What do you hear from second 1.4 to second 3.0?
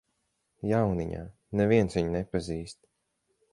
neviens viņu nepazīst.